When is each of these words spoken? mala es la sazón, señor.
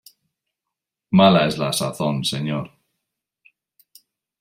mala 1.19 1.45
es 1.51 1.59
la 1.59 1.71
sazón, 1.71 2.25
señor. 2.25 2.71